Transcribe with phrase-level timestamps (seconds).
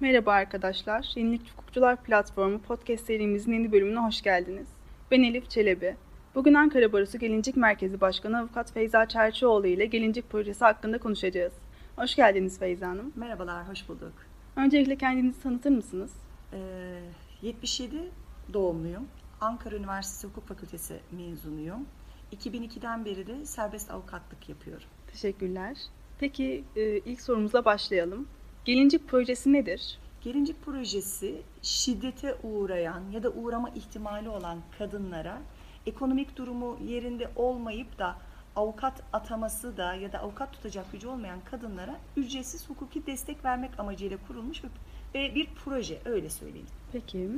[0.00, 1.12] Merhaba arkadaşlar.
[1.14, 4.68] Yenilik Hukukçular Platformu podcast serimizin yeni bölümüne hoş geldiniz.
[5.10, 5.96] Ben Elif Çelebi.
[6.34, 11.52] Bugün Ankara Barosu Gelincik Merkezi Başkanı Avukat Feyza Çerçioğlu ile Gelincik Projesi hakkında konuşacağız.
[11.96, 13.12] Hoş geldiniz Feyza Hanım.
[13.16, 14.12] Merhabalar, hoş bulduk.
[14.56, 16.12] Öncelikle kendinizi tanıtır mısınız?
[16.52, 17.00] Ee,
[17.42, 17.96] 77
[18.52, 19.08] doğumluyum.
[19.40, 21.86] Ankara Üniversitesi Hukuk Fakültesi mezunuyum.
[22.32, 24.88] 2002'den beri de serbest avukatlık yapıyorum.
[25.12, 25.76] Teşekkürler.
[26.18, 28.28] Peki e, ilk sorumuzla başlayalım.
[28.70, 29.98] Gelincik projesi nedir?
[30.24, 35.38] Gelincik projesi şiddete uğrayan ya da uğrama ihtimali olan kadınlara
[35.86, 38.16] ekonomik durumu yerinde olmayıp da
[38.56, 44.18] avukat ataması da ya da avukat tutacak gücü olmayan kadınlara ücretsiz hukuki destek vermek amacıyla
[44.28, 44.62] kurulmuş
[45.14, 46.68] ve bir proje öyle söyleyeyim.
[46.92, 47.28] Peki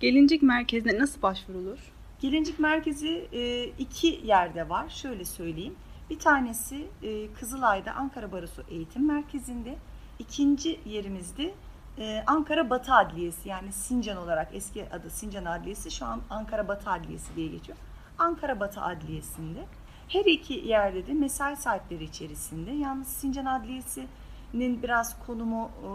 [0.00, 1.78] Gelincik merkezine nasıl başvurulur?
[2.20, 4.88] Gelincik merkezi e, iki yerde var.
[4.88, 5.74] Şöyle söyleyeyim.
[6.10, 9.76] Bir tanesi e, Kızılay'da Ankara Barosu Eğitim Merkezi'nde.
[10.22, 11.54] İkinci yerimizde
[11.98, 16.90] e, Ankara Batı Adliyesi yani Sincan olarak eski adı Sincan Adliyesi şu an Ankara Batı
[16.90, 17.78] Adliyesi diye geçiyor.
[18.18, 19.64] Ankara Batı Adliyesi'nde
[20.08, 25.90] her iki yerde de mesai saatleri içerisinde yalnız Sincan Adliyesi'nin biraz konumu e,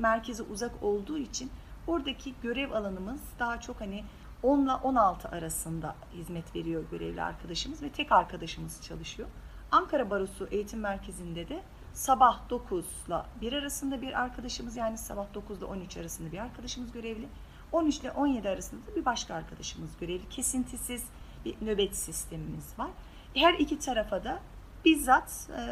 [0.00, 1.50] merkeze uzak olduğu için
[1.86, 4.04] oradaki görev alanımız daha çok hani
[4.42, 9.28] 10 ile 16 arasında hizmet veriyor görevli arkadaşımız ve tek arkadaşımız çalışıyor.
[9.70, 11.62] Ankara Barosu Eğitim Merkezi'nde de
[11.98, 16.92] sabah 9 ile 1 arasında bir arkadaşımız yani sabah 9 ile 13 arasında bir arkadaşımız
[16.92, 17.28] görevli.
[17.72, 20.28] 13 ile 17 arasında da bir başka arkadaşımız görevli.
[20.28, 21.04] Kesintisiz
[21.44, 22.90] bir nöbet sistemimiz var.
[23.34, 24.40] Her iki tarafa da
[24.84, 25.62] bizzat e,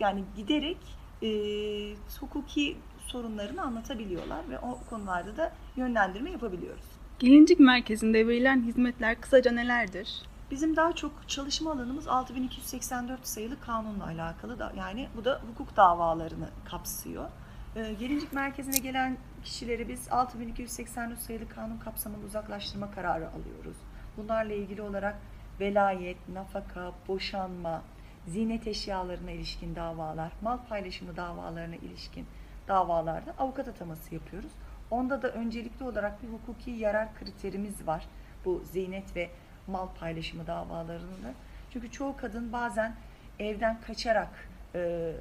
[0.00, 0.78] yani giderek
[1.22, 1.28] e,
[2.20, 6.84] hukuki sorunlarını anlatabiliyorlar ve o konularda da yönlendirme yapabiliyoruz.
[7.18, 10.22] Gelincik merkezinde verilen hizmetler kısaca nelerdir?
[10.50, 16.48] Bizim daha çok çalışma alanımız 6284 sayılı kanunla alakalı da yani bu da hukuk davalarını
[16.64, 17.28] kapsıyor.
[17.76, 23.76] Ee, Gelincik merkezine gelen kişileri biz 6284 sayılı kanun kapsamında uzaklaştırma kararı alıyoruz.
[24.16, 25.16] Bunlarla ilgili olarak
[25.60, 27.82] velayet, nafaka, boşanma,
[28.26, 32.26] zinet eşyalarına ilişkin davalar, mal paylaşımı davalarına ilişkin
[32.68, 34.52] davalarda avukat ataması yapıyoruz.
[34.90, 38.06] Onda da öncelikli olarak bir hukuki yarar kriterimiz var.
[38.44, 39.30] Bu zinet ve
[39.66, 41.34] mal paylaşımı davalarında.
[41.72, 42.94] Çünkü çoğu kadın bazen
[43.38, 45.12] evden kaçarak e,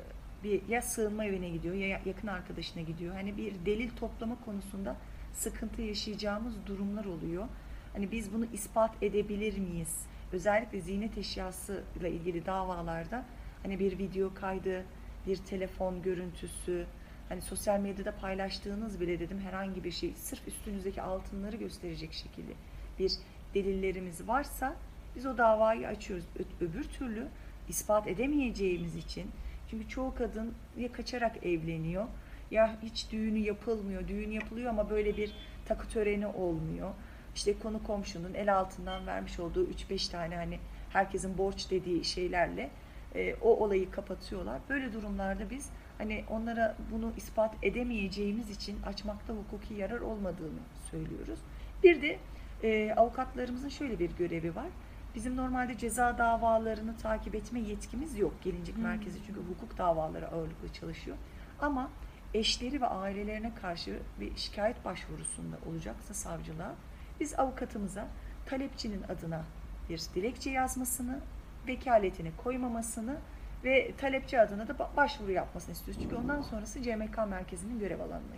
[0.44, 3.16] bir ya sığınma evine gidiyor ya yakın arkadaşına gidiyor.
[3.16, 4.96] Hani bir delil toplama konusunda
[5.34, 7.48] sıkıntı yaşayacağımız durumlar oluyor.
[7.94, 10.06] Hani biz bunu ispat edebilir miyiz?
[10.32, 13.26] Özellikle ziynet eşyası ile ilgili davalarda
[13.64, 14.86] hani bir video kaydı,
[15.28, 16.86] bir telefon görüntüsü,
[17.30, 22.52] hani sosyal medyada paylaştığınız bile dedim herhangi bir şey sırf üstünüzdeki altınları gösterecek şekilde
[23.00, 23.12] bir
[23.54, 24.76] delillerimiz varsa
[25.16, 26.26] biz o davayı açıyoruz.
[26.62, 27.28] Öbür türlü
[27.70, 29.32] ispat edemeyeceğimiz için
[29.70, 32.08] çünkü çoğu kadın ya kaçarak evleniyor
[32.52, 34.08] ya hiç düğünü yapılmıyor.
[34.08, 36.92] Düğün yapılıyor ama böyle bir takı töreni olmuyor.
[37.36, 40.60] İşte konu komşunun el altından vermiş olduğu 3-5 tane hani
[40.90, 42.70] herkesin borç dediği şeylerle
[43.16, 44.60] e, o olayı kapatıyorlar.
[44.70, 50.60] Böyle durumlarda biz hani onlara bunu ispat edemeyeceğimiz için açmakta hukuki yarar olmadığını
[50.92, 51.40] söylüyoruz.
[51.84, 52.20] Bir de
[52.64, 54.68] e, avukatlarımızın şöyle bir görevi var.
[55.16, 58.84] Bizim normalde ceza davalarını takip etme yetkimiz yok gelincik hmm.
[58.84, 61.18] merkezi çünkü hukuk davaları ağırlıklı çalışıyor.
[61.62, 61.90] Ama
[62.34, 66.76] eşleri ve ailelerine karşı bir şikayet başvurusunda olacaksa savcılığa
[67.20, 68.08] biz avukatımıza
[68.46, 69.44] talepçinin adına
[69.90, 71.20] bir dilekçe yazmasını,
[71.68, 73.16] vekaletini koymamasını
[73.64, 76.04] ve talepçi adına da başvuru yapmasını istiyoruz.
[76.04, 78.36] Çünkü ondan sonrası CMK merkezinin görev alanına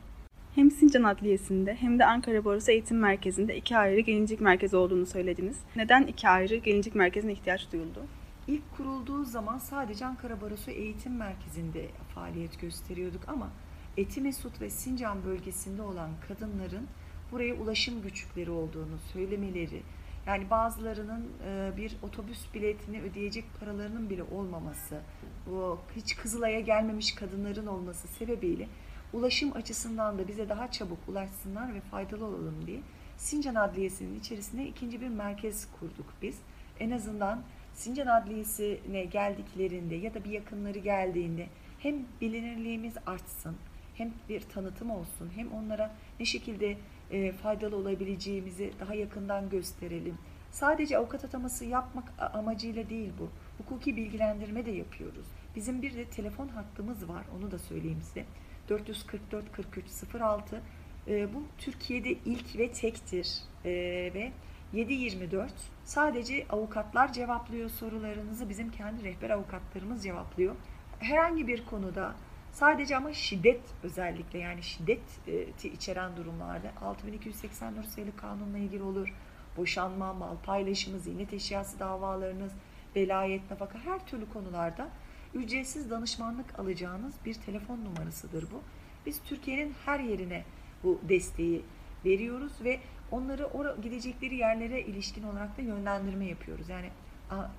[0.56, 5.58] hem Sincan Adliyesi'nde hem de Ankara Borusu Eğitim Merkezi'nde iki ayrı gelincik merkezi olduğunu söylediniz.
[5.76, 8.04] Neden iki ayrı gelincik merkezine ihtiyaç duyuldu?
[8.48, 13.50] İlk kurulduğu zaman sadece Ankara Barosu Eğitim Merkezi'nde faaliyet gösteriyorduk ama
[13.98, 16.88] Etimesut ve Sincan bölgesinde olan kadınların
[17.32, 19.82] buraya ulaşım güçlükleri olduğunu söylemeleri,
[20.28, 25.00] yani bazılarının e, bir otobüs biletini ödeyecek paralarının bile olmaması,
[25.48, 28.68] bu hiç Kızılay'a gelmemiş kadınların olması sebebiyle
[29.16, 32.80] ulaşım açısından da bize daha çabuk ulaşsınlar ve faydalı olalım diye
[33.18, 36.38] Sincan Adliyesi'nin içerisine ikinci bir merkez kurduk biz.
[36.80, 37.42] En azından
[37.74, 41.48] Sincan Adliyesi'ne geldiklerinde ya da bir yakınları geldiğinde
[41.80, 43.56] hem bilinirliğimiz artsın,
[43.96, 46.78] hem bir tanıtım olsun, hem onlara ne şekilde
[47.12, 50.18] e, faydalı olabileceğimizi daha yakından gösterelim.
[50.52, 53.30] Sadece avukat ataması yapmak amacıyla değil bu.
[53.58, 55.26] Hukuki bilgilendirme de yapıyoruz.
[55.56, 58.26] Bizim bir de telefon hattımız var, onu da söyleyeyim size.
[58.70, 59.86] 444 43
[60.22, 60.62] 06
[61.08, 63.72] e, bu Türkiye'de ilk ve tektir e,
[64.14, 64.32] ve
[64.74, 65.54] 724
[65.84, 70.56] sadece avukatlar cevaplıyor sorularınızı bizim kendi rehber avukatlarımız cevaplıyor.
[71.00, 72.16] Herhangi bir konuda
[72.56, 79.14] Sadece ama şiddet özellikle yani şiddeti içeren durumlarda 6284 sayılı kanunla ilgili olur.
[79.58, 82.52] Boşanma, mal paylaşımı, ziynet eşyası davalarınız,
[82.96, 84.90] velayet, nafaka her türlü konularda
[85.36, 88.62] ücretsiz danışmanlık alacağınız bir telefon numarasıdır bu.
[89.06, 90.44] Biz Türkiye'nin her yerine
[90.84, 91.62] bu desteği
[92.06, 92.80] veriyoruz ve
[93.12, 96.70] onları oraya gidecekleri yerlere ilişkin olarak da yönlendirme yapıyoruz.
[96.70, 96.90] Yani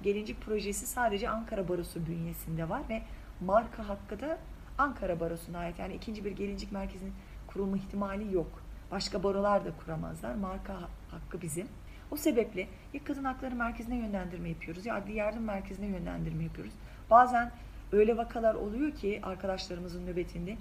[0.02, 3.02] gelincik projesi sadece Ankara Barosu bünyesinde var ve
[3.40, 4.38] marka hakkı da
[4.78, 5.78] Ankara Barosu'na ait.
[5.78, 7.12] Yani ikinci bir gelincik merkezinin
[7.46, 8.62] kurulma ihtimali yok.
[8.90, 10.34] Başka barolar da kuramazlar.
[10.34, 10.78] Marka
[11.10, 11.68] hakkı bizim.
[12.10, 16.72] O sebeple ya kadın hakları merkezine yönlendirme yapıyoruz ya adli yardım merkezine yönlendirme yapıyoruz.
[17.10, 17.50] Bazen
[17.92, 20.56] öyle vakalar oluyor ki arkadaşlarımızın nöbetinde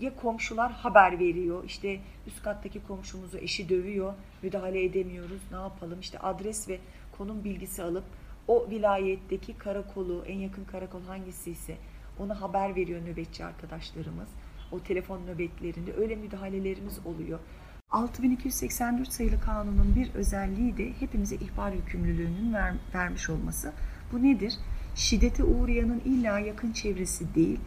[0.00, 6.18] ya komşular haber veriyor işte üst kattaki komşumuzu eşi dövüyor müdahale edemiyoruz ne yapalım işte
[6.18, 6.78] adres ve
[7.18, 8.04] konum bilgisi alıp
[8.48, 11.76] o vilayetteki karakolu en yakın karakol hangisi ise
[12.18, 14.28] ona haber veriyor nöbetçi arkadaşlarımız.
[14.72, 17.38] O telefon nöbetlerinde öyle müdahalelerimiz oluyor.
[17.90, 23.72] 6284 sayılı kanunun bir özelliği de hepimize ihbar yükümlülüğünün ver, vermiş olması.
[24.12, 24.54] Bu nedir?
[24.94, 27.60] Şiddete uğrayanın illa yakın çevresi değil,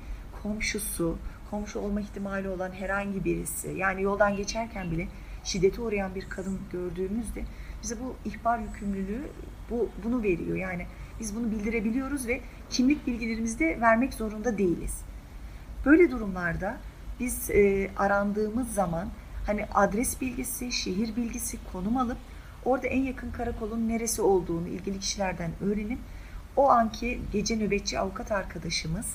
[0.44, 1.18] komşusu,
[1.50, 3.70] komşu olma ihtimali olan herhangi birisi.
[3.70, 5.08] Yani yoldan geçerken bile
[5.44, 7.44] şiddete uğrayan bir kadın gördüğümüzde
[7.84, 9.22] bize bu ihbar yükümlülüğü
[9.70, 10.58] bu bunu veriyor.
[10.58, 10.86] Yani
[11.20, 15.02] biz bunu bildirebiliyoruz ve kimlik bilgilerimizi de vermek zorunda değiliz.
[15.86, 16.78] Böyle durumlarda
[17.20, 19.08] biz e, arandığımız zaman
[19.46, 22.18] hani adres bilgisi, şehir bilgisi, konum alıp
[22.66, 26.00] orada en yakın karakolun neresi olduğunu ilgili kişilerden öğrenip
[26.58, 29.06] o anki gece nöbetçi avukat arkadaşımız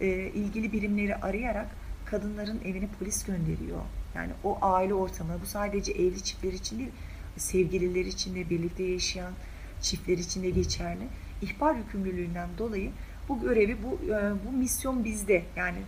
[0.00, 1.66] e, ilgili birimleri arayarak
[2.04, 3.80] kadınların evine polis gönderiyor.
[4.14, 6.90] Yani o aile ortamı bu sadece evli çiftler için değil,
[7.36, 9.32] sevgililer için de birlikte yaşayan
[9.80, 11.06] çiftler için de geçerli.
[11.42, 12.90] İhbar yükümlülüğünden dolayı
[13.28, 15.42] bu görevi, bu, e, bu misyon bizde.
[15.56, 15.78] Yani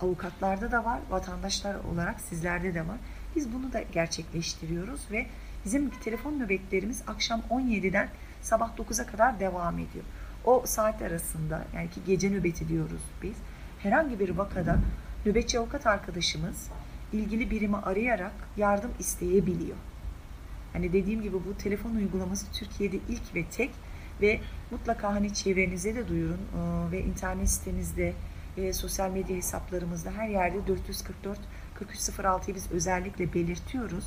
[0.00, 2.96] avukatlarda da var, vatandaşlar olarak sizlerde de var.
[3.36, 5.26] Biz bunu da gerçekleştiriyoruz ve
[5.64, 8.08] bizim telefon nöbetlerimiz akşam 17'den
[8.42, 10.04] sabah 9'a kadar devam ediyor.
[10.44, 13.36] O saat arasında yani ki gece nöbeti diyoruz biz.
[13.78, 14.78] Herhangi bir vakada
[15.26, 16.68] nöbetçi avukat arkadaşımız
[17.12, 19.76] ilgili birimi arayarak yardım isteyebiliyor.
[20.72, 23.70] Hani dediğim gibi bu telefon uygulaması Türkiye'de ilk ve tek
[24.20, 24.40] ve
[24.70, 28.12] mutlaka hani çevrenize de duyurun ee, ve internet sitemizde
[28.56, 31.38] ve sosyal medya hesaplarımızda her yerde 444
[31.80, 34.04] 4306'yı biz özellikle belirtiyoruz.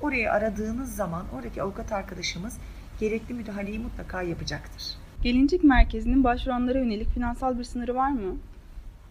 [0.00, 2.56] Orayı aradığınız zaman oradaki avukat arkadaşımız
[3.00, 5.01] gerekli müdahaleyi mutlaka yapacaktır.
[5.22, 8.36] Gelincik merkezinin başvuranlara yönelik finansal bir sınırı var mı?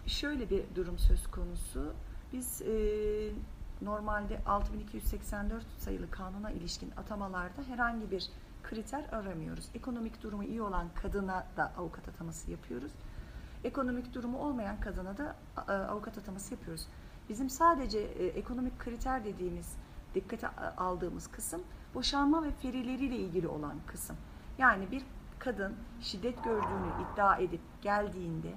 [0.06, 1.92] Şöyle bir durum söz konusu.
[2.32, 2.74] Biz e,
[3.82, 8.28] normalde 6284 sayılı kanuna ilişkin atamalarda herhangi bir
[8.62, 9.64] kriter aramıyoruz.
[9.74, 12.92] Ekonomik durumu iyi olan kadına da avukat ataması yapıyoruz.
[13.64, 15.36] Ekonomik durumu olmayan kadına da
[15.68, 16.86] e, avukat ataması yapıyoruz.
[17.28, 19.76] Bizim sadece e, ekonomik kriter dediğimiz,
[20.14, 21.62] dikkate aldığımız kısım
[21.94, 24.16] boşanma ve ferileriyle ilgili olan kısım.
[24.58, 25.02] Yani bir
[25.44, 28.52] kadın şiddet gördüğünü iddia edip geldiğinde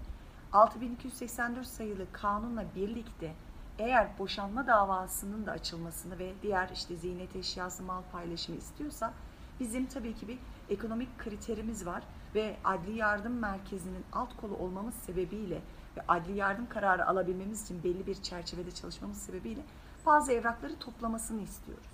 [0.54, 3.34] 6284 sayılı kanunla birlikte
[3.80, 9.14] eğer boşanma davasının da açılmasını ve diğer işte ziynet eşyası mal paylaşımı istiyorsa
[9.60, 10.38] bizim tabii ki bir
[10.70, 12.04] ekonomik kriterimiz var
[12.36, 15.62] ve adli yardım merkezinin alt kolu olmamız sebebiyle
[15.98, 19.62] ve adli yardım kararı alabilmemiz için belli bir çerçevede çalışmamız sebebiyle
[20.06, 21.86] bazı evrakları toplamasını istiyoruz.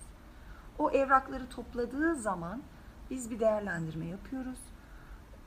[0.80, 2.62] O evrakları topladığı zaman
[3.10, 4.71] biz bir değerlendirme yapıyoruz.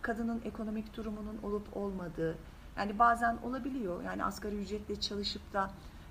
[0.04, 2.38] Kadının ekonomik durumunun olup olmadığı,
[2.76, 4.02] yani bazen olabiliyor.
[4.02, 5.70] Yani asgari ücretle çalışıp da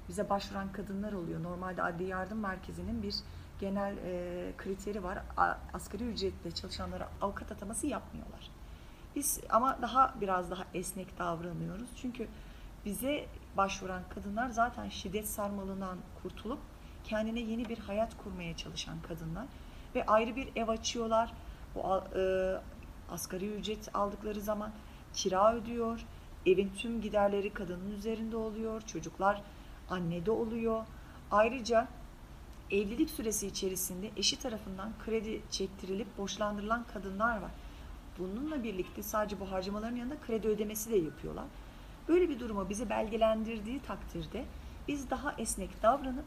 [0.09, 1.43] bize başvuran kadınlar oluyor.
[1.43, 3.15] Normalde adli yardım merkezinin bir
[3.59, 5.19] genel e, kriteri var.
[5.37, 8.49] A, asgari ücretle çalışanlara avukat ataması yapmıyorlar.
[9.15, 11.89] Biz ama daha biraz daha esnek davranıyoruz.
[11.95, 12.27] Çünkü
[12.85, 13.25] bize
[13.57, 16.59] başvuran kadınlar zaten şiddet sarmalından kurtulup
[17.03, 19.45] kendine yeni bir hayat kurmaya çalışan kadınlar
[19.95, 21.33] ve ayrı bir ev açıyorlar.
[21.75, 22.55] O e,
[23.13, 24.71] asgari ücret aldıkları zaman
[25.13, 26.05] kira ödüyor.
[26.45, 28.81] Evin tüm giderleri kadının üzerinde oluyor.
[28.81, 29.41] Çocuklar
[29.89, 30.85] annede oluyor.
[31.31, 31.87] Ayrıca
[32.71, 37.51] evlilik süresi içerisinde eşi tarafından kredi çektirilip borçlandırılan kadınlar var.
[38.19, 41.45] Bununla birlikte sadece bu harcamaların yanında kredi ödemesi de yapıyorlar.
[42.07, 44.45] Böyle bir durumu bizi belgelendirdiği takdirde
[44.87, 46.25] biz daha esnek davranıp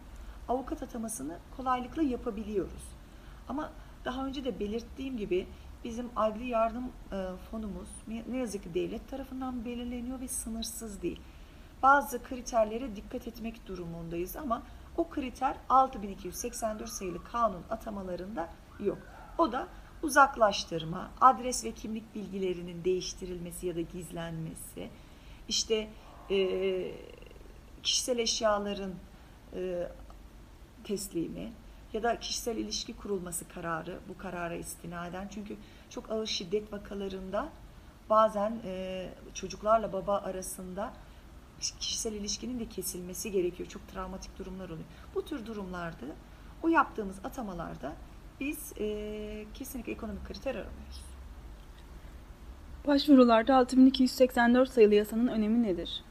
[0.49, 2.83] avukat atamasını kolaylıkla yapabiliyoruz.
[3.49, 3.73] Ama
[4.05, 5.47] daha önce de belirttiğim gibi
[5.87, 7.17] bizim adli yardım e,
[7.51, 7.89] fonumuz
[8.29, 11.21] ne yazık ki devlet tarafından belirleniyor ve sınırsız değil.
[11.83, 14.63] Bazı kriterlere dikkat etmek durumundayız ama
[14.97, 18.49] o kriter 6284 sayılı kanun atamalarında
[18.81, 18.99] yok.
[19.39, 19.69] O da
[20.03, 24.91] uzaklaştırma, adres ve kimlik bilgilerinin değiştirilmesi ya da gizlenmesi,
[25.49, 25.89] işte
[26.31, 26.39] e,
[27.83, 28.95] kişisel eşyaların
[29.55, 29.89] e,
[30.85, 31.53] teslimi
[31.93, 35.29] ya da kişisel ilişki kurulması kararı bu karara istinaden.
[35.29, 35.57] Çünkü
[35.91, 37.49] çok ağır şiddet vakalarında
[38.11, 40.93] bazen e, çocuklarla baba arasında
[41.61, 43.69] kişisel ilişkinin de kesilmesi gerekiyor.
[43.69, 44.89] Çok travmatik durumlar oluyor.
[45.15, 46.07] Bu tür durumlarda
[46.63, 47.93] o yaptığımız atamalarda
[48.41, 51.05] biz e, kesinlikle ekonomik kriter aramıyoruz.
[52.87, 56.05] Başvurularda 6284 sayılı yasanın önemi nedir?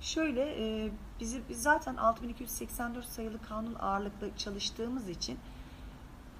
[0.00, 5.38] Şöyle e, bizi biz zaten 6284 sayılı kanun ağırlıklı çalıştığımız için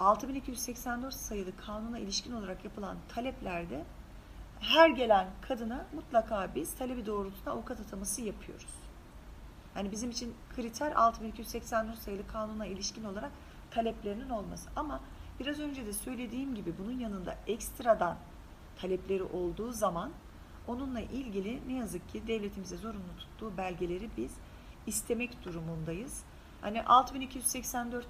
[0.00, 3.85] 6284 sayılı kanuna ilişkin olarak yapılan taleplerde
[4.61, 8.75] her gelen kadına mutlaka biz talebi doğrultusunda avukat ataması yapıyoruz.
[9.76, 13.30] Yani bizim için kriter 6284 sayılı kanuna ilişkin olarak
[13.71, 14.68] taleplerinin olması.
[14.76, 15.00] Ama
[15.40, 18.16] biraz önce de söylediğim gibi bunun yanında ekstradan
[18.76, 20.11] talepleri olduğu zaman
[20.66, 24.33] onunla ilgili ne yazık ki devletimize zorunlu tuttuğu belgeleri biz
[24.87, 26.23] istemek durumundayız.
[26.61, 28.07] Hani 6284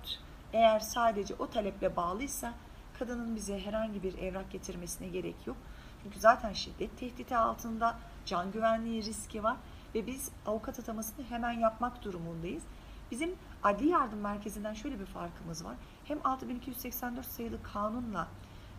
[0.52, 2.54] eğer sadece o taleple bağlıysa
[2.98, 5.56] kadının bize herhangi bir evrak getirmesine gerek yok.
[6.02, 9.56] Çünkü zaten şiddet tehdidi altında can güvenliği riski var
[9.94, 12.62] ve biz avukat atamasını hemen yapmak durumundayız.
[13.10, 15.76] Bizim adli yardım merkezinden şöyle bir farkımız var.
[16.04, 18.28] Hem 6284 sayılı kanunla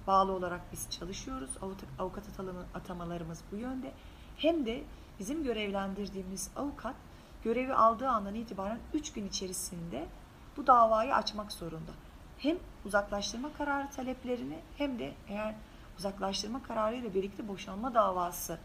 [0.08, 1.50] bağlı olarak biz çalışıyoruz.
[2.00, 2.24] Avukat
[2.74, 3.92] atamalarımız bu yönde.
[4.38, 4.84] Hem de
[5.20, 6.96] bizim görevlendirdiğimiz avukat
[7.44, 10.06] görevi aldığı andan itibaren 3 gün içerisinde
[10.58, 11.92] bu davayı açmak zorunda.
[12.38, 15.56] Hem uzaklaştırma kararı taleplerini hem de eğer
[16.00, 18.58] uzaklaştırma kararı ile birlikte boşanma davası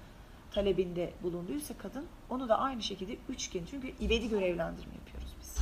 [0.51, 5.57] talebinde bulunduysa kadın onu da aynı şekilde 3 gün çünkü ivedi görevlendirme yapıyoruz biz.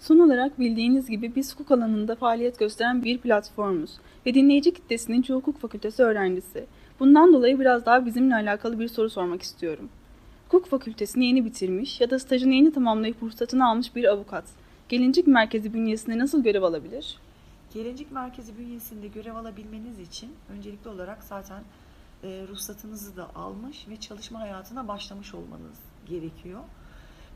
[0.00, 5.36] Son olarak bildiğiniz gibi biz hukuk alanında faaliyet gösteren bir platformuz ve dinleyici kitlesinin çoğu
[5.36, 6.66] hukuk fakültesi öğrencisi.
[7.00, 9.88] Bundan dolayı biraz daha bizimle alakalı bir soru sormak istiyorum.
[10.48, 14.44] Hukuk fakültesini yeni bitirmiş ya da stajını yeni tamamlayıp ruhsatını almış bir avukat,
[14.88, 17.18] Gelincik Merkezi bünyesinde nasıl görev alabilir?
[17.74, 21.62] Gelincik Merkezi bünyesinde görev alabilmeniz için öncelikli olarak zaten
[22.22, 26.60] e, ruhsatınızı da almış ve çalışma hayatına başlamış olmanız gerekiyor.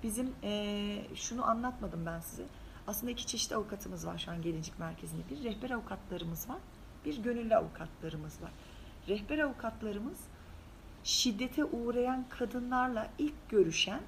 [0.02, 2.45] Bizim e, şunu anlatmadım ben size.
[2.87, 5.23] Aslında iki çeşit avukatımız var şu an Gelincik Merkezi'nde.
[5.31, 6.59] Bir rehber avukatlarımız var,
[7.04, 8.50] bir gönüllü avukatlarımız var.
[9.09, 10.19] Rehber avukatlarımız
[11.04, 14.00] şiddete uğrayan kadınlarla ilk görüşen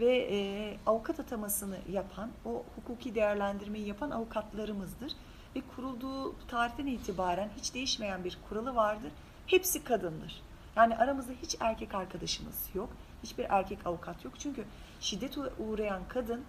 [0.00, 5.12] ve e, avukat atamasını yapan, o hukuki değerlendirmeyi yapan avukatlarımızdır.
[5.56, 9.12] Ve kurulduğu tarihten itibaren hiç değişmeyen bir kuralı vardır.
[9.46, 10.42] Hepsi kadındır.
[10.76, 12.90] Yani aramızda hiç erkek arkadaşımız yok.
[13.22, 14.34] Hiçbir erkek avukat yok.
[14.38, 14.64] Çünkü
[15.00, 16.44] şiddet uğrayan kadın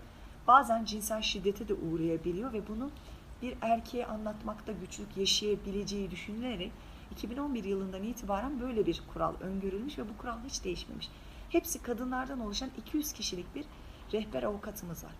[0.47, 2.91] bazen cinsel şiddete de uğrayabiliyor ve bunu
[3.41, 6.71] bir erkeğe anlatmakta güçlük yaşayabileceği düşünülerek
[7.11, 11.09] 2011 yılından itibaren böyle bir kural öngörülmüş ve bu kural hiç değişmemiş.
[11.49, 13.65] Hepsi kadınlardan oluşan 200 kişilik bir
[14.13, 15.11] rehber avukatımız var.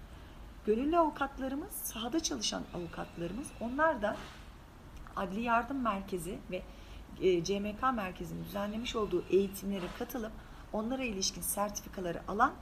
[0.66, 4.16] Gönüllü avukatlarımız, sahada çalışan avukatlarımız, onlar da
[5.16, 6.62] Adli Yardım Merkezi ve
[7.22, 10.32] e, CMK Merkezi'nin düzenlemiş olduğu eğitimlere katılıp
[10.74, 12.54] onlara ilişkin sertifikaları alan,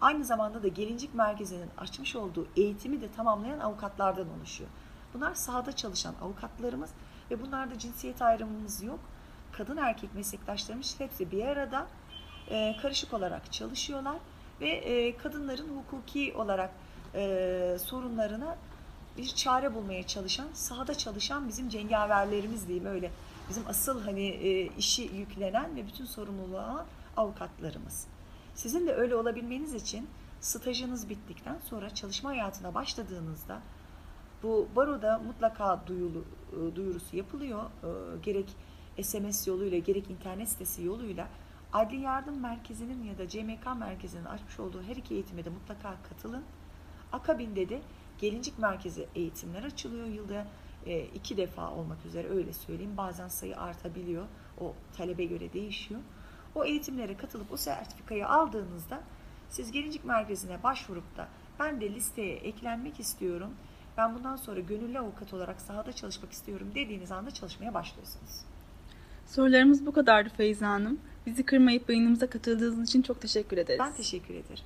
[0.00, 4.70] aynı zamanda da Gelincik Merkezi'nin açmış olduğu eğitimi de tamamlayan avukatlardan oluşuyor.
[5.14, 6.90] Bunlar sahada çalışan avukatlarımız
[7.30, 9.00] ve bunlarda cinsiyet ayrımımız yok.
[9.52, 11.86] Kadın erkek meslektaşlarımız hepsi bir arada
[12.50, 14.16] e, karışık olarak çalışıyorlar
[14.60, 16.70] ve e, kadınların hukuki olarak
[17.14, 18.56] e, sorunlarına
[19.18, 23.10] bir çare bulmaya çalışan, sahada çalışan bizim cengaverlerimiz diyeyim öyle.
[23.48, 28.06] Bizim asıl hani e, işi yüklenen ve bütün sorumluluğu alan avukatlarımız.
[28.54, 30.08] Sizin de öyle olabilmeniz için
[30.40, 33.60] stajınız bittikten sonra çalışma hayatına başladığınızda
[34.44, 37.62] bu baroda mutlaka duyulu, e, duyurusu yapılıyor.
[37.62, 37.88] E,
[38.22, 38.46] gerek
[39.02, 41.28] SMS yoluyla gerek internet sitesi yoluyla
[41.72, 46.42] Adli Yardım Merkezi'nin ya da CMK Merkezi'nin açmış olduğu her iki eğitime de mutlaka katılın.
[47.12, 47.80] Akabinde de
[48.18, 50.46] Gelincik Merkezi eğitimler açılıyor yılda
[50.86, 52.96] e, iki defa olmak üzere öyle söyleyeyim.
[52.96, 54.26] Bazen sayı artabiliyor.
[54.60, 56.00] O talebe göre değişiyor.
[56.54, 59.00] O eğitimlere katılıp o sertifikayı aldığınızda
[59.50, 63.50] siz Gelincik Merkezi'ne başvurup da ben de listeye eklenmek istiyorum
[63.98, 68.40] ben bundan sonra gönüllü avukat olarak sahada çalışmak istiyorum dediğiniz anda çalışmaya başlıyorsunuz.
[69.26, 71.00] Sorularımız bu kadardı Feyza Hanım.
[71.26, 73.80] Bizi kırmayıp yayınımıza katıldığınız için çok teşekkür ederiz.
[73.84, 74.64] Ben teşekkür ederim.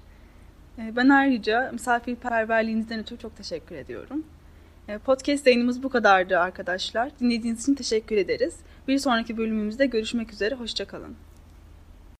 [0.79, 4.25] Ee, ben ayrıca misafirperverliğinizden ötürü çok teşekkür ediyorum.
[4.89, 7.11] Ee, podcast yayınımız bu kadardı arkadaşlar.
[7.21, 8.57] Dinlediğiniz için teşekkür ederiz.
[8.89, 10.55] Bir sonraki bölümümüzde görüşmek üzere.
[10.55, 11.17] Hoşçakalın.